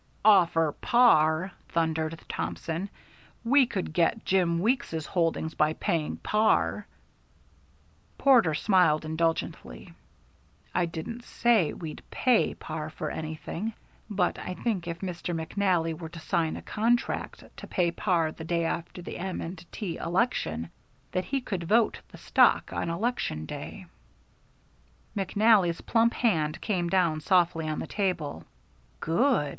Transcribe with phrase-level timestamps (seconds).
[0.25, 2.89] "Offer par!" thundered Thompson.
[3.43, 6.87] "We could get Jim Weeks's holdings by paying par."
[8.17, 9.93] Porter smiled indulgently.
[10.73, 13.73] "I didn't say we'd pay par for anything.
[14.09, 15.35] But I think if Mr.
[15.35, 19.39] McNally were to sign a contract to pay par the day after the M.
[19.39, 19.97] and T.
[19.97, 20.71] election,
[21.11, 23.85] that he could vote the stock on election day."
[25.15, 28.45] McNally's plump hand came down softly on the table.
[28.99, 29.49] "Good!"